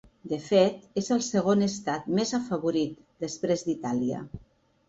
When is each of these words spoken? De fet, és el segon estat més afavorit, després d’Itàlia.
De 0.29 0.37
fet, 0.45 0.79
és 1.01 1.09
el 1.15 1.19
segon 1.25 1.61
estat 1.67 2.07
més 2.21 2.33
afavorit, 2.39 2.97
després 3.27 3.67
d’Itàlia. 3.69 4.25